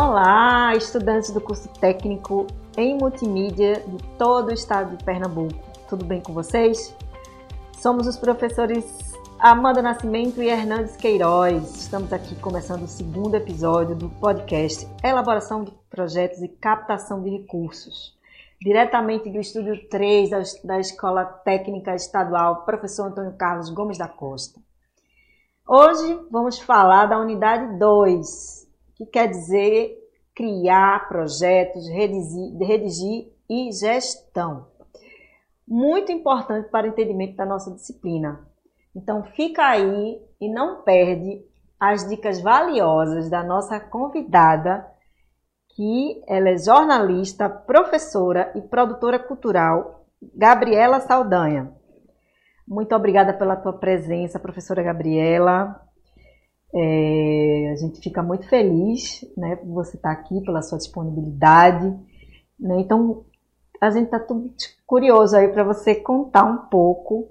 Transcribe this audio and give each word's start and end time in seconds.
Olá, 0.00 0.76
estudantes 0.76 1.32
do 1.32 1.40
curso 1.40 1.68
técnico 1.80 2.46
em 2.76 2.96
multimídia 2.96 3.80
de 3.80 4.00
todo 4.16 4.50
o 4.50 4.54
estado 4.54 4.96
de 4.96 5.02
Pernambuco. 5.02 5.58
Tudo 5.88 6.04
bem 6.04 6.20
com 6.20 6.32
vocês? 6.32 6.94
Somos 7.78 8.06
os 8.06 8.16
professores 8.16 8.84
Amanda 9.40 9.82
Nascimento 9.82 10.40
e 10.40 10.46
Hernandes 10.46 10.94
Queiroz. 10.94 11.74
Estamos 11.74 12.12
aqui 12.12 12.36
começando 12.36 12.84
o 12.84 12.88
segundo 12.88 13.34
episódio 13.34 13.96
do 13.96 14.08
podcast 14.08 14.86
Elaboração 15.02 15.64
de 15.64 15.72
Projetos 15.90 16.40
e 16.42 16.48
Captação 16.48 17.20
de 17.20 17.30
Recursos. 17.30 18.16
Diretamente 18.62 19.28
do 19.28 19.40
estúdio 19.40 19.88
3 19.88 20.30
da 20.62 20.78
Escola 20.78 21.24
Técnica 21.24 21.96
Estadual, 21.96 22.64
professor 22.64 23.08
Antônio 23.08 23.36
Carlos 23.36 23.68
Gomes 23.70 23.98
da 23.98 24.06
Costa. 24.06 24.60
Hoje 25.66 26.20
vamos 26.30 26.56
falar 26.60 27.06
da 27.06 27.18
unidade 27.18 27.76
2, 27.80 28.67
que 28.98 29.06
quer 29.06 29.28
dizer 29.28 29.96
criar 30.34 31.08
projetos, 31.08 31.88
redigir, 31.88 32.58
redigir 32.58 33.32
e 33.48 33.72
gestão. 33.72 34.66
Muito 35.66 36.12
importante 36.12 36.68
para 36.68 36.86
o 36.86 36.90
entendimento 36.90 37.36
da 37.36 37.46
nossa 37.46 37.70
disciplina. 37.70 38.46
Então 38.94 39.22
fica 39.36 39.64
aí 39.64 40.20
e 40.40 40.52
não 40.52 40.82
perde 40.82 41.42
as 41.78 42.08
dicas 42.08 42.40
valiosas 42.40 43.30
da 43.30 43.42
nossa 43.42 43.78
convidada, 43.78 44.86
que 45.76 46.22
ela 46.26 46.48
é 46.50 46.58
jornalista, 46.58 47.48
professora 47.48 48.52
e 48.56 48.60
produtora 48.60 49.18
cultural, 49.18 50.06
Gabriela 50.34 51.00
Saldanha. 51.00 51.72
Muito 52.66 52.94
obrigada 52.94 53.32
pela 53.32 53.56
tua 53.56 53.72
presença, 53.72 54.40
professora 54.40 54.82
Gabriela. 54.82 55.87
É, 56.74 57.70
a 57.72 57.76
gente 57.76 58.00
fica 58.00 58.22
muito 58.22 58.46
feliz 58.48 59.24
né, 59.36 59.56
por 59.56 59.68
você 59.68 59.96
estar 59.96 60.12
aqui, 60.12 60.40
pela 60.42 60.62
sua 60.62 60.78
disponibilidade. 60.78 61.86
Né? 62.58 62.80
Então, 62.80 63.24
a 63.80 63.90
gente 63.90 64.06
está 64.06 64.20
curioso 64.86 65.36
aí 65.36 65.48
para 65.48 65.64
você 65.64 65.94
contar 65.94 66.44
um 66.44 66.68
pouco 66.68 67.30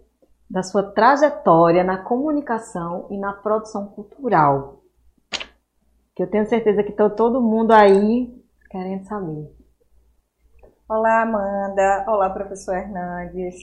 da 0.49 0.63
sua 0.63 0.81
trajetória 0.81 1.83
na 1.83 1.97
comunicação 1.97 3.07
e 3.11 3.17
na 3.17 3.33
produção 3.33 3.87
cultural. 3.87 4.81
Que 6.15 6.23
eu 6.23 6.29
tenho 6.29 6.47
certeza 6.47 6.83
que 6.83 6.91
está 6.91 7.09
todo 7.09 7.41
mundo 7.41 7.71
aí 7.71 8.33
querendo 8.71 9.03
saber. 9.05 9.53
Olá, 10.89 11.21
Amanda. 11.21 12.05
Olá, 12.07 12.29
professor 12.29 12.75
Hernandes. 12.75 13.55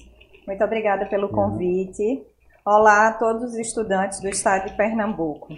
Muito 0.47 0.62
obrigada 0.62 1.06
pelo 1.06 1.31
convite. 1.31 2.22
Olá 2.66 3.08
a 3.08 3.12
todos 3.12 3.42
os 3.42 3.58
estudantes 3.58 4.20
do 4.20 4.28
estado 4.30 4.70
de 4.70 4.74
Pernambuco. 4.74 5.48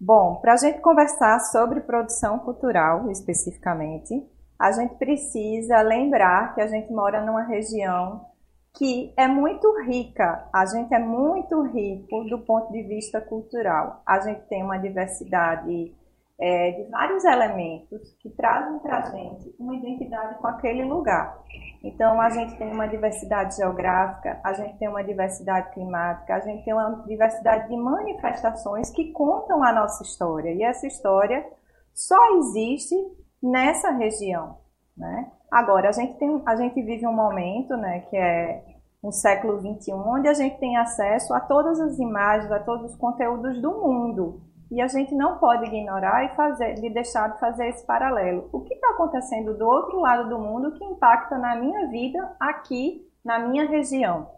Bom, 0.00 0.36
para 0.36 0.54
a 0.54 0.56
gente 0.56 0.80
conversar 0.80 1.38
sobre 1.38 1.82
produção 1.82 2.38
cultural 2.38 3.10
especificamente, 3.10 4.26
a 4.58 4.72
gente 4.72 4.94
precisa 4.94 5.82
lembrar 5.82 6.54
que 6.54 6.62
a 6.62 6.66
gente 6.66 6.90
mora 6.90 7.22
numa 7.22 7.42
região 7.42 8.24
que 8.72 9.12
é 9.18 9.28
muito 9.28 9.70
rica, 9.82 10.48
a 10.50 10.64
gente 10.64 10.94
é 10.94 10.98
muito 10.98 11.60
rico 11.60 12.24
do 12.24 12.38
ponto 12.38 12.72
de 12.72 12.84
vista 12.84 13.20
cultural. 13.20 14.02
A 14.06 14.20
gente 14.20 14.40
tem 14.48 14.62
uma 14.62 14.78
diversidade 14.78 15.94
é, 16.40 16.70
de 16.72 16.90
vários 16.90 17.22
elementos 17.24 18.16
que 18.20 18.30
trazem 18.30 18.78
para 18.78 18.98
a 18.98 19.10
gente 19.10 19.54
uma 19.58 19.76
identidade 19.76 20.38
com 20.38 20.46
aquele 20.46 20.84
lugar. 20.84 21.38
Então, 21.84 22.20
a 22.20 22.30
gente 22.30 22.56
tem 22.56 22.72
uma 22.72 22.86
diversidade 22.86 23.56
geográfica, 23.56 24.40
a 24.42 24.52
gente 24.54 24.78
tem 24.78 24.88
uma 24.88 25.04
diversidade 25.04 25.72
climática, 25.72 26.34
a 26.34 26.40
gente 26.40 26.64
tem 26.64 26.72
uma 26.72 27.04
diversidade 27.06 27.68
de 27.68 27.76
manifestações 27.76 28.90
que 28.90 29.12
contam 29.12 29.62
a 29.62 29.72
nossa 29.72 30.02
história. 30.02 30.50
E 30.50 30.62
essa 30.62 30.86
história 30.86 31.46
só 31.94 32.16
existe 32.38 32.94
nessa 33.42 33.90
região, 33.90 34.58
né? 34.96 35.30
Agora, 35.50 35.88
a 35.88 35.92
gente, 35.92 36.14
tem, 36.14 36.42
a 36.46 36.56
gente 36.56 36.80
vive 36.82 37.06
um 37.06 37.12
momento, 37.12 37.76
né, 37.76 38.00
que 38.08 38.16
é 38.16 38.62
um 39.02 39.10
século 39.10 39.58
XXI, 39.58 39.92
onde 39.92 40.28
a 40.28 40.34
gente 40.34 40.58
tem 40.58 40.76
acesso 40.76 41.34
a 41.34 41.40
todas 41.40 41.80
as 41.80 41.98
imagens, 41.98 42.52
a 42.52 42.60
todos 42.60 42.92
os 42.92 42.96
conteúdos 42.96 43.60
do 43.60 43.70
mundo. 43.72 44.40
E 44.70 44.80
a 44.80 44.86
gente 44.86 45.14
não 45.14 45.38
pode 45.38 45.66
ignorar 45.66 46.24
e 46.24 46.36
fazer, 46.36 46.74
de 46.74 46.90
deixar 46.90 47.32
de 47.32 47.40
fazer 47.40 47.68
esse 47.68 47.84
paralelo. 47.84 48.48
O 48.52 48.60
que 48.60 48.74
está 48.74 48.90
acontecendo 48.90 49.58
do 49.58 49.66
outro 49.66 49.98
lado 49.98 50.28
do 50.28 50.38
mundo 50.38 50.72
que 50.72 50.84
impacta 50.84 51.36
na 51.36 51.56
minha 51.56 51.88
vida 51.88 52.36
aqui 52.38 53.04
na 53.24 53.38
minha 53.38 53.68
região? 53.68 54.28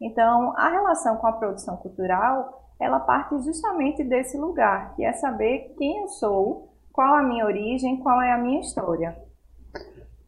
Então, 0.00 0.54
a 0.56 0.68
relação 0.68 1.16
com 1.16 1.26
a 1.26 1.32
produção 1.32 1.76
cultural, 1.76 2.68
ela 2.80 3.00
parte 3.00 3.36
justamente 3.42 4.04
desse 4.04 4.38
lugar, 4.38 4.94
que 4.94 5.04
é 5.04 5.12
saber 5.12 5.74
quem 5.76 6.02
eu 6.02 6.08
sou, 6.08 6.72
qual 6.92 7.16
a 7.16 7.22
minha 7.22 7.44
origem, 7.44 7.98
qual 7.98 8.22
é 8.22 8.32
a 8.32 8.38
minha 8.38 8.60
história. 8.60 9.16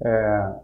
É, 0.04 0.54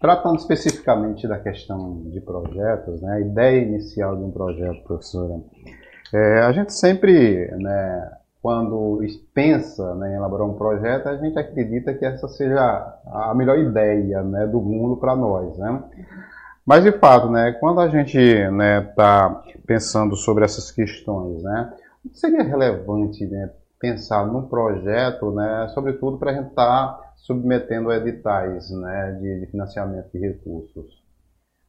tratando 0.00 0.38
especificamente 0.38 1.28
da 1.28 1.38
questão 1.38 2.02
de 2.10 2.20
projetos, 2.20 3.00
né, 3.02 3.12
a 3.12 3.20
ideia 3.20 3.62
inicial 3.62 4.16
de 4.16 4.24
um 4.24 4.30
projeto, 4.30 4.82
professora, 4.84 5.40
é, 6.14 6.40
a 6.40 6.52
gente 6.52 6.72
sempre 6.72 7.48
né, 7.56 8.10
quando 8.48 9.00
pensa 9.34 9.94
né, 9.96 10.12
em 10.12 10.14
elaborar 10.14 10.46
um 10.46 10.54
projeto, 10.54 11.06
a 11.06 11.18
gente 11.18 11.38
acredita 11.38 11.92
que 11.92 12.02
essa 12.02 12.26
seja 12.28 12.98
a 13.04 13.34
melhor 13.34 13.58
ideia 13.58 14.22
né, 14.22 14.46
do 14.46 14.58
mundo 14.58 14.96
para 14.96 15.14
nós. 15.14 15.58
Né? 15.58 15.82
Mas, 16.64 16.82
de 16.82 16.92
fato, 16.92 17.28
né, 17.28 17.52
quando 17.60 17.78
a 17.82 17.88
gente 17.88 18.16
está 18.16 19.42
né, 19.44 19.52
pensando 19.66 20.16
sobre 20.16 20.46
essas 20.46 20.70
questões, 20.70 21.42
né, 21.42 21.74
seria 22.14 22.42
relevante 22.42 23.26
né, 23.26 23.50
pensar 23.78 24.26
num 24.26 24.48
projeto, 24.48 25.30
né, 25.30 25.68
sobretudo 25.74 26.16
para 26.16 26.30
a 26.30 26.34
gente 26.34 26.48
estar 26.48 26.64
tá 26.64 27.12
submetendo 27.16 27.92
editais 27.92 28.70
né, 28.70 29.18
de, 29.20 29.40
de 29.40 29.46
financiamento 29.50 30.10
de 30.10 30.20
recursos? 30.20 31.04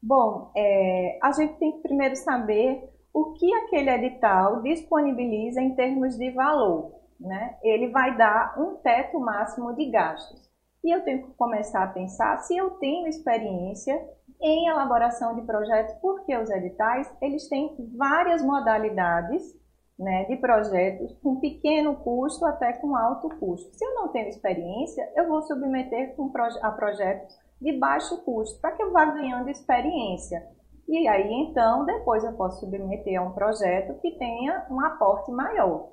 Bom, 0.01 0.49
é, 0.55 1.19
a 1.21 1.33
gente 1.33 1.59
tem 1.59 1.73
que 1.73 1.81
primeiro 1.81 2.15
saber 2.15 2.89
o 3.13 3.33
que 3.33 3.53
aquele 3.53 3.89
edital 3.89 4.61
disponibiliza 4.61 5.61
em 5.61 5.75
termos 5.75 6.17
de 6.17 6.31
valor. 6.31 6.99
Né? 7.19 7.57
Ele 7.63 7.89
vai 7.89 8.15
dar 8.17 8.59
um 8.59 8.75
teto 8.75 9.19
máximo 9.19 9.73
de 9.75 9.89
gastos. 9.89 10.49
E 10.83 10.95
eu 10.95 11.03
tenho 11.03 11.23
que 11.23 11.33
começar 11.33 11.83
a 11.83 11.87
pensar 11.87 12.37
se 12.37 12.55
eu 12.55 12.71
tenho 12.71 13.07
experiência 13.07 14.01
em 14.41 14.69
elaboração 14.69 15.35
de 15.35 15.41
projetos, 15.41 15.93
porque 16.01 16.35
os 16.37 16.49
editais 16.49 17.11
eles 17.21 17.49
têm 17.49 17.75
várias 17.97 18.41
modalidades 18.41 19.53
né, 19.99 20.23
de 20.25 20.37
projetos 20.37 21.13
com 21.21 21.41
pequeno 21.41 21.97
custo 21.97 22.45
até 22.45 22.71
com 22.73 22.95
alto 22.95 23.27
custo. 23.37 23.75
Se 23.75 23.83
eu 23.83 23.95
não 23.95 24.07
tenho 24.07 24.29
experiência, 24.29 25.11
eu 25.15 25.27
vou 25.27 25.41
submeter 25.41 26.15
a 26.61 26.71
projetos 26.71 27.37
de 27.59 27.73
baixo 27.73 28.23
custo, 28.23 28.61
para 28.61 28.71
que 28.71 28.81
eu 28.81 28.93
vá 28.93 29.05
ganhando 29.05 29.49
experiência. 29.49 30.47
E 30.89 31.07
aí, 31.07 31.31
então, 31.31 31.85
depois 31.85 32.23
eu 32.23 32.33
posso 32.33 32.61
submeter 32.61 33.21
a 33.21 33.23
um 33.23 33.31
projeto 33.31 33.99
que 34.01 34.17
tenha 34.17 34.65
um 34.71 34.81
aporte 34.81 35.31
maior. 35.31 35.91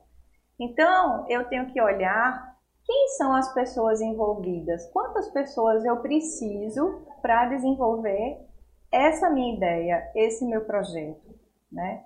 Então, 0.59 1.27
eu 1.29 1.45
tenho 1.51 1.67
que 1.67 1.79
olhar 1.83 2.57
quem 2.83 3.09
são 3.09 3.35
as 3.35 3.53
pessoas 3.53 4.01
envolvidas, 4.01 4.91
quantas 4.93 5.29
pessoas 5.33 5.85
eu 5.85 5.99
preciso 5.99 7.05
para 7.21 7.45
desenvolver 7.47 8.39
essa 8.91 9.29
minha 9.29 9.55
ideia, 9.55 10.11
esse 10.15 10.47
meu 10.47 10.65
projeto, 10.65 11.35
né? 11.71 12.03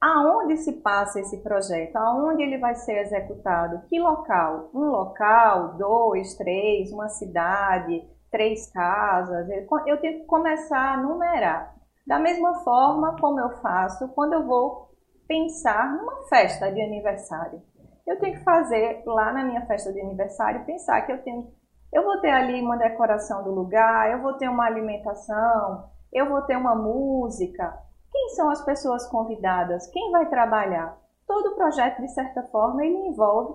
Aonde 0.00 0.58
se 0.58 0.74
passa 0.80 1.18
esse 1.18 1.42
projeto? 1.42 1.96
Aonde 1.96 2.44
ele 2.44 2.58
vai 2.58 2.76
ser 2.76 2.98
executado? 3.00 3.82
Que 3.88 3.98
local? 3.98 4.70
Um 4.72 4.84
local, 4.84 5.76
dois, 5.76 6.36
três, 6.36 6.92
uma 6.92 7.08
cidade, 7.08 8.08
três 8.30 8.70
casas. 8.70 9.48
Eu 9.86 10.00
tenho 10.00 10.20
que 10.20 10.26
começar 10.26 10.92
a 10.92 11.02
numerar. 11.02 11.77
Da 12.08 12.18
mesma 12.18 12.54
forma 12.64 13.18
como 13.20 13.38
eu 13.38 13.50
faço 13.58 14.08
quando 14.14 14.32
eu 14.32 14.46
vou 14.46 14.88
pensar 15.28 15.94
numa 15.94 16.22
festa 16.22 16.72
de 16.72 16.80
aniversário. 16.80 17.60
Eu 18.06 18.18
tenho 18.18 18.38
que 18.38 18.44
fazer 18.44 19.02
lá 19.04 19.30
na 19.30 19.44
minha 19.44 19.66
festa 19.66 19.92
de 19.92 20.00
aniversário, 20.00 20.64
pensar 20.64 21.02
que 21.02 21.12
eu 21.12 21.22
tenho, 21.22 21.52
eu 21.92 22.02
vou 22.02 22.18
ter 22.22 22.30
ali 22.30 22.62
uma 22.62 22.78
decoração 22.78 23.44
do 23.44 23.50
lugar, 23.50 24.10
eu 24.10 24.22
vou 24.22 24.32
ter 24.38 24.48
uma 24.48 24.64
alimentação, 24.64 25.90
eu 26.10 26.26
vou 26.30 26.40
ter 26.40 26.56
uma 26.56 26.74
música. 26.74 27.78
Quem 28.10 28.30
são 28.30 28.48
as 28.48 28.64
pessoas 28.64 29.06
convidadas? 29.08 29.86
Quem 29.88 30.10
vai 30.10 30.30
trabalhar? 30.30 30.98
Todo 31.26 31.56
projeto, 31.56 32.00
de 32.00 32.08
certa 32.08 32.42
forma, 32.44 32.86
ele 32.86 33.08
envolve 33.08 33.54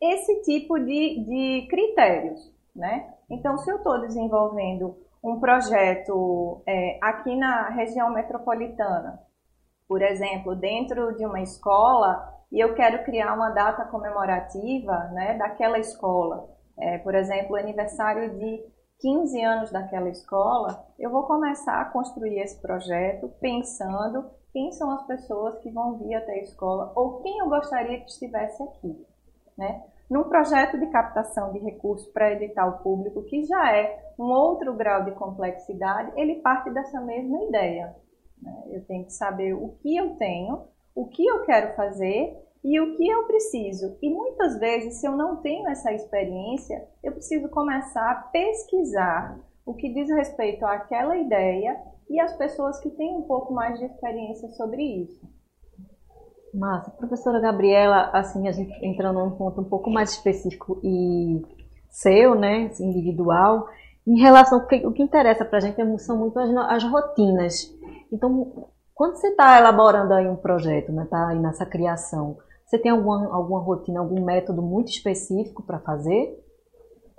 esse 0.00 0.42
tipo 0.42 0.78
de, 0.78 1.24
de 1.24 1.66
critérios, 1.68 2.38
né? 2.76 3.12
Então, 3.28 3.58
se 3.58 3.68
eu 3.68 3.78
estou 3.78 4.00
desenvolvendo 4.02 5.07
um 5.22 5.40
projeto 5.40 6.62
é, 6.66 6.98
aqui 7.02 7.34
na 7.36 7.68
região 7.70 8.10
metropolitana, 8.12 9.20
por 9.88 10.02
exemplo, 10.02 10.54
dentro 10.54 11.16
de 11.16 11.24
uma 11.24 11.40
escola, 11.40 12.34
e 12.52 12.62
eu 12.62 12.74
quero 12.74 13.04
criar 13.04 13.34
uma 13.34 13.50
data 13.50 13.84
comemorativa 13.86 14.96
né, 15.12 15.36
daquela 15.36 15.78
escola, 15.78 16.48
é, 16.78 16.98
por 16.98 17.14
exemplo, 17.14 17.56
aniversário 17.56 18.38
de 18.38 18.64
15 19.00 19.42
anos 19.42 19.70
daquela 19.70 20.08
escola, 20.08 20.84
eu 20.98 21.10
vou 21.10 21.24
começar 21.24 21.80
a 21.80 21.84
construir 21.86 22.40
esse 22.40 22.60
projeto 22.60 23.28
pensando 23.40 24.30
quem 24.52 24.72
são 24.72 24.90
as 24.90 25.06
pessoas 25.06 25.58
que 25.60 25.70
vão 25.70 25.98
vir 25.98 26.14
até 26.14 26.32
a 26.32 26.42
escola 26.42 26.92
ou 26.96 27.20
quem 27.20 27.38
eu 27.38 27.48
gostaria 27.48 28.00
que 28.00 28.10
estivesse 28.10 28.62
aqui. 28.62 29.06
Né? 29.56 29.82
Num 30.10 30.24
projeto 30.24 30.78
de 30.78 30.86
captação 30.86 31.52
de 31.52 31.58
recursos 31.58 32.08
para 32.08 32.32
edital 32.32 32.78
público, 32.78 33.24
que 33.24 33.42
já 33.44 33.76
é 33.76 34.12
um 34.18 34.24
outro 34.24 34.74
grau 34.74 35.04
de 35.04 35.12
complexidade, 35.12 36.12
ele 36.16 36.36
parte 36.36 36.70
dessa 36.70 37.00
mesma 37.00 37.44
ideia. 37.44 37.94
Né? 38.40 38.64
Eu 38.70 38.84
tenho 38.86 39.04
que 39.04 39.12
saber 39.12 39.52
o 39.52 39.76
que 39.80 39.96
eu 39.96 40.16
tenho, 40.16 40.66
o 40.94 41.06
que 41.08 41.24
eu 41.24 41.44
quero 41.44 41.74
fazer 41.76 42.36
e 42.64 42.80
o 42.80 42.96
que 42.96 43.06
eu 43.06 43.26
preciso. 43.26 43.96
E 44.02 44.10
muitas 44.10 44.58
vezes, 44.58 45.00
se 45.00 45.06
eu 45.06 45.16
não 45.16 45.36
tenho 45.36 45.68
essa 45.68 45.92
experiência, 45.92 46.88
eu 47.02 47.12
preciso 47.12 47.48
começar 47.50 48.10
a 48.10 48.22
pesquisar 48.32 49.38
o 49.64 49.74
que 49.74 49.92
diz 49.92 50.10
respeito 50.10 50.64
àquela 50.64 51.16
ideia 51.16 51.78
e 52.08 52.18
as 52.18 52.34
pessoas 52.36 52.80
que 52.80 52.90
têm 52.90 53.14
um 53.16 53.22
pouco 53.22 53.52
mais 53.52 53.78
de 53.78 53.84
experiência 53.84 54.48
sobre 54.50 54.82
isso. 54.82 55.37
Massa. 56.54 56.90
Professora 56.92 57.40
Gabriela, 57.40 58.10
assim, 58.12 58.48
a 58.48 58.52
gente 58.52 58.72
entrando 58.84 59.18
num 59.20 59.30
ponto 59.32 59.60
um 59.60 59.64
pouco 59.64 59.90
mais 59.90 60.10
específico 60.10 60.80
e 60.82 61.42
seu, 61.88 62.34
né, 62.34 62.70
individual, 62.80 63.68
em 64.06 64.18
relação, 64.20 64.60
porque 64.60 64.86
o 64.86 64.92
que 64.92 65.02
interessa 65.02 65.44
para 65.44 65.58
a 65.58 65.60
gente 65.60 65.98
são 65.98 66.16
muito 66.16 66.38
as, 66.38 66.50
as 66.56 66.84
rotinas. 66.84 67.74
Então, 68.12 68.68
quando 68.94 69.16
você 69.16 69.28
está 69.28 69.58
elaborando 69.58 70.14
aí 70.14 70.26
um 70.28 70.36
projeto, 70.36 70.92
né, 70.92 71.06
tá 71.10 71.28
aí 71.28 71.38
nessa 71.38 71.66
criação, 71.66 72.38
você 72.64 72.78
tem 72.78 72.90
alguma, 72.90 73.34
alguma 73.34 73.60
rotina, 73.60 74.00
algum 74.00 74.24
método 74.24 74.62
muito 74.62 74.88
específico 74.88 75.62
para 75.62 75.78
fazer? 75.78 76.38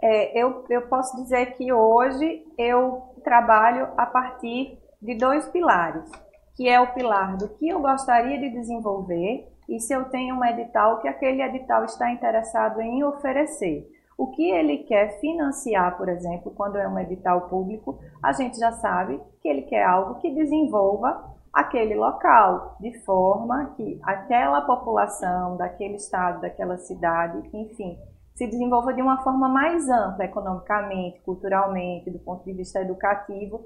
É, 0.01 0.41
eu, 0.41 0.63
eu 0.69 0.83
posso 0.83 1.15
dizer 1.17 1.57
que 1.57 1.73
hoje 1.73 2.45
eu 2.57 3.01
trabalho 3.23 3.89
a 3.97 4.05
partir 4.05 4.79
de 5.01 5.15
dois 5.15 5.47
pilares, 5.47 6.09
que 6.59 6.67
é 6.67 6.77
o 6.77 6.93
pilar 6.93 7.37
do 7.37 7.47
que 7.47 7.69
eu 7.69 7.79
gostaria 7.79 8.37
de 8.37 8.49
desenvolver 8.49 9.47
e 9.69 9.79
se 9.79 9.93
eu 9.93 10.09
tenho 10.09 10.35
um 10.35 10.43
edital 10.43 10.99
que 10.99 11.07
aquele 11.07 11.41
edital 11.41 11.85
está 11.85 12.11
interessado 12.11 12.81
em 12.81 13.01
oferecer. 13.01 13.89
O 14.17 14.27
que 14.27 14.43
ele 14.51 14.79
quer 14.79 15.21
financiar, 15.21 15.95
por 15.95 16.09
exemplo, 16.09 16.51
quando 16.51 16.77
é 16.77 16.85
um 16.85 16.99
edital 16.99 17.47
público, 17.47 17.97
a 18.21 18.33
gente 18.33 18.59
já 18.59 18.73
sabe 18.73 19.21
que 19.41 19.47
ele 19.47 19.61
quer 19.61 19.85
algo 19.85 20.19
que 20.19 20.35
desenvolva 20.35 21.33
aquele 21.53 21.95
local, 21.95 22.75
de 22.81 22.91
forma 23.05 23.73
que 23.77 23.97
aquela 24.03 24.59
população 24.59 25.55
daquele 25.55 25.95
estado, 25.95 26.41
daquela 26.41 26.75
cidade, 26.75 27.41
enfim, 27.53 27.97
se 28.35 28.45
desenvolva 28.45 28.93
de 28.93 29.01
uma 29.01 29.23
forma 29.23 29.47
mais 29.47 29.87
ampla, 29.87 30.25
economicamente, 30.25 31.21
culturalmente, 31.21 32.11
do 32.11 32.19
ponto 32.19 32.43
de 32.43 32.51
vista 32.51 32.81
educativo. 32.81 33.65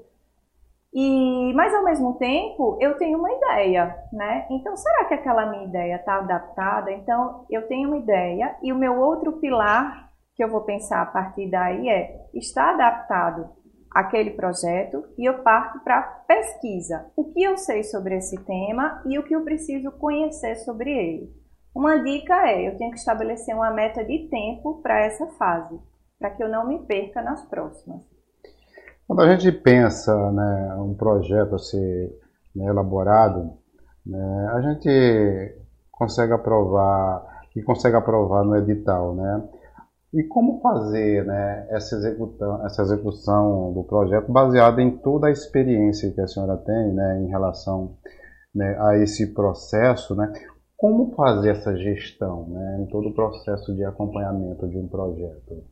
E, 0.94 1.52
mas 1.54 1.74
ao 1.74 1.82
mesmo 1.82 2.14
tempo, 2.14 2.78
eu 2.80 2.96
tenho 2.96 3.18
uma 3.18 3.32
ideia, 3.32 3.96
né? 4.12 4.46
Então, 4.48 4.76
será 4.76 5.06
que 5.06 5.14
aquela 5.14 5.50
minha 5.50 5.64
ideia 5.64 5.96
está 5.96 6.18
adaptada? 6.18 6.92
Então, 6.92 7.44
eu 7.50 7.66
tenho 7.66 7.88
uma 7.88 7.98
ideia 7.98 8.56
e 8.62 8.72
o 8.72 8.78
meu 8.78 9.00
outro 9.00 9.32
pilar 9.40 10.12
que 10.36 10.44
eu 10.44 10.48
vou 10.48 10.60
pensar 10.60 11.02
a 11.02 11.06
partir 11.06 11.50
daí 11.50 11.88
é: 11.88 12.28
está 12.32 12.70
adaptado 12.70 13.50
aquele 13.90 14.30
projeto 14.30 15.04
e 15.18 15.28
eu 15.28 15.42
parto 15.42 15.80
para 15.80 16.02
pesquisa. 16.28 17.10
O 17.16 17.32
que 17.32 17.42
eu 17.42 17.56
sei 17.56 17.82
sobre 17.82 18.16
esse 18.16 18.36
tema 18.44 19.02
e 19.04 19.18
o 19.18 19.24
que 19.24 19.34
eu 19.34 19.42
preciso 19.42 19.90
conhecer 19.92 20.54
sobre 20.56 20.90
ele. 20.90 21.32
Uma 21.74 21.98
dica 22.04 22.48
é, 22.48 22.68
eu 22.68 22.76
tenho 22.76 22.92
que 22.92 22.98
estabelecer 22.98 23.52
uma 23.54 23.72
meta 23.72 24.04
de 24.04 24.28
tempo 24.28 24.80
para 24.80 25.00
essa 25.00 25.26
fase, 25.32 25.76
para 26.20 26.30
que 26.30 26.42
eu 26.42 26.48
não 26.48 26.68
me 26.68 26.86
perca 26.86 27.20
nas 27.20 27.44
próximas. 27.48 28.13
Quando 29.06 29.20
a 29.20 29.36
gente 29.36 29.52
pensa 29.52 30.14
né, 30.32 30.74
um 30.78 30.94
projeto 30.94 31.54
a 31.54 31.58
ser 31.58 32.18
né, 32.56 32.66
elaborado, 32.66 33.52
né, 34.06 34.48
a 34.52 34.60
gente 34.62 35.58
consegue 35.90 36.32
aprovar 36.32 37.22
e 37.56 37.62
consegue 37.62 37.96
aprovar 37.96 38.44
no 38.44 38.56
edital, 38.56 39.14
né? 39.14 39.48
E 40.12 40.22
como 40.24 40.60
fazer 40.60 41.24
né, 41.24 41.66
essa, 41.70 41.96
execução, 41.96 42.66
essa 42.66 42.82
execução 42.82 43.72
do 43.72 43.82
projeto 43.84 44.30
baseada 44.30 44.80
em 44.80 44.96
toda 44.98 45.26
a 45.26 45.30
experiência 45.30 46.12
que 46.12 46.20
a 46.20 46.26
senhora 46.26 46.56
tem 46.56 46.92
né, 46.92 47.20
em 47.20 47.28
relação 47.28 47.96
né, 48.54 48.76
a 48.80 48.96
esse 48.98 49.34
processo, 49.34 50.14
né? 50.14 50.32
Como 50.76 51.14
fazer 51.14 51.50
essa 51.50 51.76
gestão 51.76 52.48
né, 52.48 52.78
em 52.80 52.86
todo 52.86 53.08
o 53.08 53.14
processo 53.14 53.74
de 53.74 53.84
acompanhamento 53.84 54.68
de 54.68 54.78
um 54.78 54.88
projeto? 54.88 55.64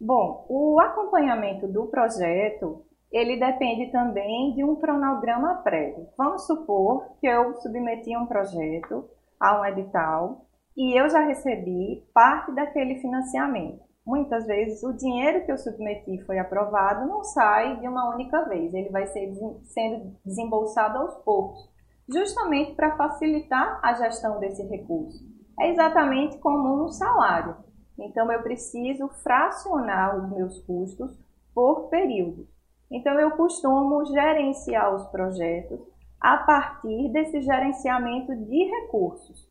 Bom, 0.00 0.46
o 0.48 0.80
acompanhamento 0.80 1.66
do 1.66 1.86
projeto, 1.86 2.84
ele 3.10 3.38
depende 3.38 3.90
também 3.90 4.54
de 4.54 4.62
um 4.62 4.76
cronograma 4.76 5.56
prévio. 5.62 6.06
Vamos 6.16 6.46
supor 6.46 7.16
que 7.20 7.26
eu 7.26 7.54
submeti 7.56 8.16
um 8.16 8.26
projeto 8.26 9.08
a 9.40 9.60
um 9.60 9.64
edital 9.64 10.46
e 10.76 10.98
eu 10.98 11.08
já 11.08 11.20
recebi 11.20 12.04
parte 12.14 12.54
daquele 12.54 13.00
financiamento. 13.00 13.80
Muitas 14.06 14.46
vezes 14.46 14.82
o 14.82 14.96
dinheiro 14.96 15.44
que 15.44 15.52
eu 15.52 15.58
submeti 15.58 16.24
foi 16.24 16.38
aprovado 16.38 17.06
não 17.06 17.22
sai 17.24 17.78
de 17.78 17.88
uma 17.88 18.14
única 18.14 18.42
vez, 18.48 18.72
ele 18.72 18.88
vai 18.90 19.06
ser 19.06 19.32
sendo 19.64 20.16
desembolsado 20.24 20.98
aos 20.98 21.14
poucos 21.24 21.68
justamente 22.08 22.74
para 22.74 22.96
facilitar 22.96 23.78
a 23.82 23.92
gestão 23.94 24.40
desse 24.40 24.62
recurso. 24.62 25.22
É 25.60 25.70
exatamente 25.70 26.38
como 26.38 26.84
um 26.84 26.88
salário. 26.88 27.56
Então, 27.98 28.30
eu 28.30 28.42
preciso 28.42 29.08
fracionar 29.08 30.16
os 30.16 30.30
meus 30.30 30.60
custos 30.62 31.10
por 31.54 31.88
período. 31.88 32.46
Então, 32.90 33.18
eu 33.18 33.32
costumo 33.32 34.04
gerenciar 34.06 34.94
os 34.94 35.04
projetos 35.08 35.80
a 36.20 36.36
partir 36.38 37.10
desse 37.10 37.40
gerenciamento 37.42 38.34
de 38.34 38.64
recursos. 38.64 39.48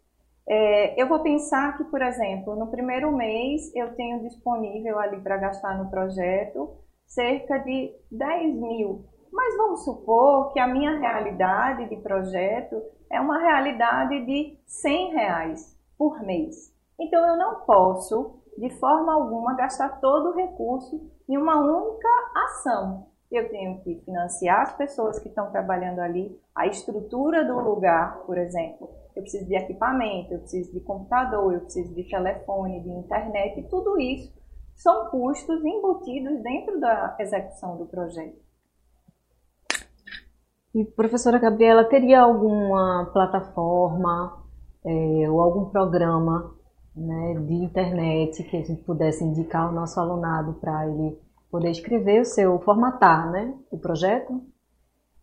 É, 0.47 1.01
eu 1.01 1.07
vou 1.07 1.19
pensar 1.19 1.77
que, 1.77 1.83
por 1.85 2.01
exemplo, 2.01 2.55
no 2.55 2.67
primeiro 2.67 3.11
mês 3.11 3.73
eu 3.75 3.93
tenho 3.95 4.21
disponível 4.21 4.97
ali 4.97 5.19
para 5.19 5.37
gastar 5.37 5.77
no 5.77 5.89
projeto 5.89 6.77
cerca 7.05 7.57
de 7.59 7.93
10 8.11 8.55
mil 8.55 9.05
mas 9.31 9.55
vamos 9.57 9.83
supor 9.83 10.51
que 10.51 10.59
a 10.59 10.67
minha 10.67 10.97
realidade 10.97 11.87
de 11.89 11.97
projeto 11.97 12.81
é 13.09 13.19
uma 13.19 13.39
realidade 13.39 14.25
de 14.25 14.57
100 14.65 15.13
reais 15.13 15.77
por 15.97 16.21
mês. 16.23 16.75
Então 16.99 17.25
eu 17.27 17.37
não 17.37 17.61
posso, 17.61 18.41
de 18.57 18.69
forma 18.79 19.13
alguma, 19.13 19.55
gastar 19.55 19.99
todo 19.99 20.29
o 20.29 20.35
recurso 20.35 21.09
em 21.29 21.37
uma 21.37 21.59
única 21.59 22.07
ação. 22.35 23.07
Eu 23.31 23.49
tenho 23.49 23.81
que 23.81 24.01
financiar 24.05 24.61
as 24.61 24.75
pessoas 24.75 25.19
que 25.19 25.27
estão 25.27 25.51
trabalhando 25.51 25.99
ali, 25.99 26.39
a 26.55 26.65
estrutura 26.65 27.45
do 27.45 27.59
lugar, 27.59 28.19
por 28.25 28.37
exemplo. 28.37 28.89
Eu 29.15 29.21
preciso 29.21 29.45
de 29.45 29.55
equipamento, 29.55 30.33
eu 30.33 30.39
preciso 30.39 30.71
de 30.71 30.79
computador, 30.79 31.53
eu 31.53 31.61
preciso 31.61 31.93
de 31.93 32.03
telefone, 32.03 32.81
de 32.81 32.89
internet, 32.89 33.67
tudo 33.69 33.99
isso 33.99 34.33
são 34.75 35.09
custos 35.09 35.63
embutidos 35.65 36.41
dentro 36.41 36.79
da 36.79 37.15
execução 37.19 37.77
do 37.77 37.85
projeto. 37.87 38.37
E 40.73 40.85
professora 40.85 41.39
Gabriela, 41.39 41.83
teria 41.85 42.21
alguma 42.21 43.09
plataforma 43.11 44.43
é, 44.85 45.29
ou 45.29 45.41
algum 45.41 45.65
programa 45.65 46.56
né, 46.97 47.35
de 47.35 47.53
internet 47.53 48.43
que 48.43 48.57
a 48.57 48.63
gente 48.63 48.83
pudesse 48.83 49.23
indicar 49.23 49.67
ao 49.67 49.71
nosso 49.71 49.99
alunado 49.99 50.53
para 50.55 50.87
ele 50.87 51.17
poder 51.49 51.71
escrever 51.71 52.21
o 52.21 52.25
seu, 52.25 52.59
formatar 52.59 53.31
né, 53.31 53.53
o 53.71 53.77
projeto? 53.77 54.41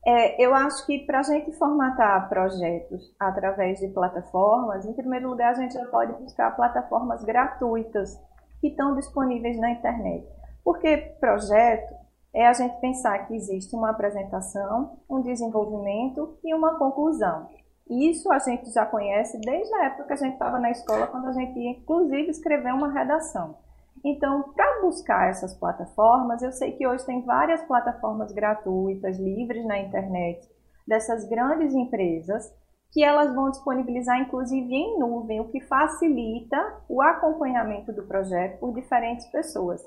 É, 0.07 0.43
eu 0.43 0.55
acho 0.55 0.85
que 0.87 0.99
para 1.01 1.21
a 1.21 1.23
gente 1.23 1.51
formatar 1.53 2.29
projetos 2.29 3.15
através 3.19 3.81
de 3.81 3.89
plataformas, 3.89 4.85
em 4.85 4.93
primeiro 4.93 5.31
lugar 5.31 5.53
a 5.53 5.55
gente 5.55 5.73
já 5.73 5.87
pode 5.87 6.13
buscar 6.23 6.55
plataformas 6.55 7.25
gratuitas 7.25 8.15
que 8.61 8.69
estão 8.69 8.95
disponíveis 8.95 9.59
na 9.59 9.71
internet. 9.71 10.27
Porque 10.63 10.97
projeto 11.19 11.95
é 12.35 12.47
a 12.47 12.53
gente 12.53 12.79
pensar 12.81 13.27
que 13.27 13.35
existe 13.35 13.75
uma 13.75 13.91
apresentação, 13.91 14.99
um 15.09 15.23
desenvolvimento 15.23 16.39
e 16.45 16.55
uma 16.55 16.79
conclusão. 16.79 17.49
Isso 17.89 18.33
a 18.33 18.39
gente 18.39 18.71
já 18.73 18.87
conhece 18.87 19.39
desde 19.41 19.75
a 19.75 19.87
época 19.87 20.05
que 20.05 20.13
a 20.15 20.17
gente 20.17 20.33
estava 20.35 20.59
na 20.59 20.71
escola, 20.71 21.07
quando 21.07 21.29
a 21.29 21.33
gente 21.33 21.59
ia, 21.59 21.71
inclusive, 21.71 22.31
escrever 22.31 22.73
uma 22.73 22.93
redação. 22.93 23.57
Então, 24.05 24.53
para 24.55 24.81
buscar 24.81 25.29
essas 25.29 25.55
plataformas, 25.55 26.43
eu 26.43 26.53
sei 26.53 26.73
que 26.73 26.87
hoje 26.87 27.05
tem 27.05 27.25
várias 27.25 27.63
plataformas 27.63 28.33
gratuitas, 28.33 29.19
livres 29.19 29.65
na 29.67 29.79
internet, 29.79 30.47
dessas 30.87 31.29
grandes 31.29 31.75
empresas, 31.75 32.53
que 32.91 33.03
elas 33.03 33.35
vão 33.35 33.51
disponibilizar, 33.51 34.21
inclusive, 34.21 34.73
em 34.73 34.99
nuvem, 34.99 35.41
o 35.41 35.49
que 35.49 35.61
facilita 35.61 36.83
o 36.89 37.03
acompanhamento 37.03 37.93
do 37.93 38.07
projeto 38.07 38.61
por 38.61 38.75
diferentes 38.75 39.27
pessoas 39.27 39.83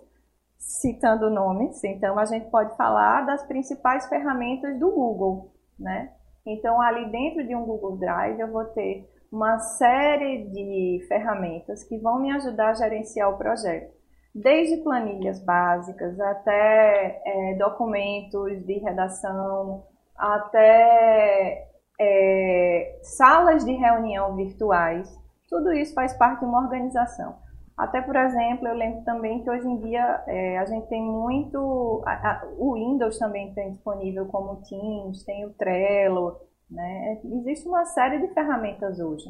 citando 0.58 1.30
nomes, 1.30 1.84
então 1.84 2.18
a 2.18 2.25
gente 2.25 2.50
pode 2.50 2.75
falar 2.75 3.25
das 3.25 3.44
principais 3.44 4.08
ferramentas 4.08 4.77
do 4.80 4.92
Google, 4.92 5.54
né? 5.80 6.13
Então, 6.48 6.82
ali 6.82 7.12
dentro 7.12 7.46
de 7.46 7.54
um 7.54 7.66
Google 7.66 7.98
Drive, 7.98 8.39
eu 8.39 8.51
vou 8.51 8.63
ter 8.66 9.06
uma 9.30 9.60
série 9.60 10.46
de 10.50 11.06
ferramentas 11.08 11.84
que 11.84 11.98
vão 11.98 12.22
me 12.22 12.32
ajudar 12.32 12.70
a 12.70 12.74
gerenciar 12.74 13.30
o 13.30 13.38
projeto. 13.38 13.92
Desde 14.34 14.77
planilhas 14.77 15.44
básicas 15.44 16.18
até 16.20 17.22
é, 17.25 17.56
documentos 17.56 18.66
de 18.66 18.80
redação, 18.80 19.84
até 20.18 21.68
é, 22.00 23.00
salas 23.01 23.66
de 23.66 23.74
reunião 23.74 24.36
virtuais. 24.36 25.13
Tudo 25.50 25.74
isso 25.74 25.94
faz 25.94 26.13
parte 26.13 26.39
de 26.39 26.46
uma 26.46 26.62
organização. 26.62 27.36
Até, 27.77 28.01
por 28.01 28.15
exemplo, 28.15 28.67
eu 28.67 28.74
lembro 28.74 29.03
também 29.03 29.43
que 29.43 29.50
hoje 29.50 29.67
em 29.67 29.77
dia 29.81 30.24
é, 30.25 30.57
a 30.57 30.65
gente 30.65 30.88
tem 30.88 31.01
muito. 31.01 32.01
A, 32.05 32.12
a, 32.12 32.48
o 32.57 32.74
Windows 32.74 33.19
também 33.19 33.53
tem 33.53 33.74
disponível 33.74 34.25
como 34.25 34.63
Teams, 34.63 35.24
tem 35.24 35.46
o 35.46 35.51
Trello, 35.51 36.38
né? 36.72 37.19
Existe 37.24 37.67
uma 37.67 37.86
série 37.86 38.19
de 38.19 38.34
ferramentas 38.34 39.00
hoje. 39.00 39.25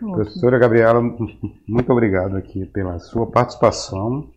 Professora 0.00 0.58
Gabriela, 0.58 1.00
muito 1.68 1.92
obrigado 1.92 2.36
aqui 2.36 2.64
pela 2.66 2.98
sua 2.98 3.30
participação 3.30 4.30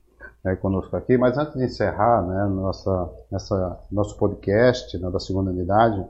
né, 0.44 0.56
conosco 0.58 0.96
aqui. 0.96 1.18
Mas 1.18 1.38
antes 1.38 1.54
de 1.54 1.64
encerrar 1.64 2.22
né, 2.26 2.46
nossa, 2.48 3.10
nosso 3.90 4.18
podcast 4.18 4.98
né, 4.98 5.10
da 5.10 5.20
segunda 5.20 5.52
unidade, 5.52 6.06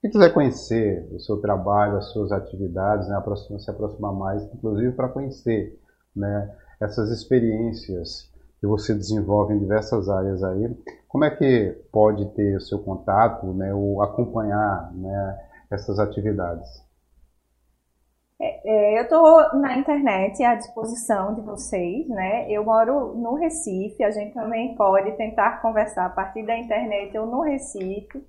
quem 0.00 0.10
quiser 0.10 0.32
conhecer 0.32 1.08
o 1.12 1.18
seu 1.18 1.38
trabalho, 1.38 1.96
as 1.96 2.12
suas 2.12 2.30
atividades, 2.30 3.08
né, 3.08 3.20
se 3.58 3.70
aproximar 3.70 4.12
mais, 4.12 4.44
inclusive 4.54 4.92
para 4.92 5.08
conhecer 5.08 5.76
né, 6.18 6.54
essas 6.80 7.10
experiências 7.10 8.30
que 8.60 8.66
você 8.66 8.94
desenvolve 8.94 9.54
em 9.54 9.58
diversas 9.58 10.08
áreas 10.08 10.42
aí, 10.42 10.76
como 11.06 11.24
é 11.24 11.30
que 11.30 11.70
pode 11.92 12.26
ter 12.34 12.56
o 12.56 12.60
seu 12.60 12.80
contato, 12.80 13.46
né, 13.54 13.72
ou 13.72 14.02
acompanhar 14.02 14.92
né, 14.94 15.38
essas 15.70 15.98
atividades? 15.98 16.68
É, 18.40 18.96
é 18.96 18.98
eu 18.98 19.02
estou 19.02 19.54
na 19.58 19.76
internet 19.76 20.42
à 20.44 20.54
disposição 20.54 21.34
de 21.34 21.40
vocês, 21.40 22.08
né? 22.08 22.48
Eu 22.50 22.64
moro 22.64 23.14
no 23.16 23.34
Recife, 23.34 24.04
a 24.04 24.10
gente 24.10 24.32
também 24.32 24.76
pode 24.76 25.12
tentar 25.16 25.60
conversar 25.60 26.06
a 26.06 26.10
partir 26.10 26.44
da 26.44 26.56
internet 26.56 27.16
ou 27.18 27.26
no 27.26 27.40
Recife. 27.42 28.24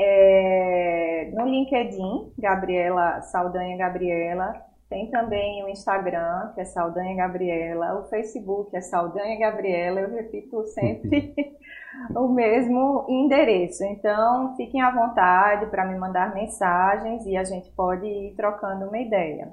É, 0.00 1.30
no 1.34 1.44
LinkedIn, 1.44 2.32
Gabriela 2.38 3.20
Saldanha 3.22 3.76
Gabriela, 3.76 4.54
tem 4.88 5.10
também 5.10 5.62
o 5.64 5.68
Instagram, 5.68 6.52
que 6.54 6.60
é 6.60 6.64
Saldanha 6.64 7.14
Gabriela, 7.14 8.00
o 8.00 8.08
Facebook 8.08 8.74
é 8.74 8.80
Saldanha 8.80 9.38
Gabriela, 9.38 10.00
eu 10.00 10.10
repito 10.10 10.66
sempre 10.68 11.34
o 12.16 12.28
mesmo 12.28 13.04
endereço. 13.08 13.84
Então, 13.84 14.54
fiquem 14.56 14.80
à 14.80 14.90
vontade 14.90 15.66
para 15.66 15.86
me 15.86 15.98
mandar 15.98 16.34
mensagens 16.34 17.26
e 17.26 17.36
a 17.36 17.44
gente 17.44 17.70
pode 17.72 18.06
ir 18.06 18.34
trocando 18.34 18.86
uma 18.86 18.98
ideia. 18.98 19.52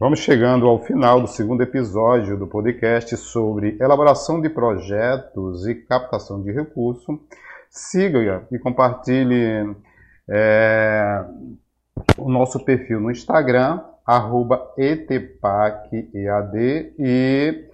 Vamos 0.00 0.20
chegando 0.20 0.66
ao 0.66 0.78
final 0.78 1.20
do 1.20 1.28
segundo 1.28 1.62
episódio 1.62 2.36
do 2.36 2.46
podcast 2.46 3.16
sobre 3.18 3.76
elaboração 3.78 4.40
de 4.40 4.48
projetos 4.48 5.66
e 5.66 5.74
captação 5.74 6.42
de 6.42 6.50
recursos. 6.50 7.20
Siga 7.68 8.48
e 8.50 8.58
compartilhe 8.58 9.76
é, 10.28 11.24
o 12.16 12.30
nosso 12.30 12.64
perfil 12.64 13.00
no 13.00 13.10
Instagram, 13.10 13.80
arroba 14.06 14.72
etpacead 14.76 16.54
e 16.98 17.64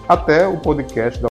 Até 0.08 0.48
o 0.48 0.58
podcast 0.58 1.20
da 1.20 1.24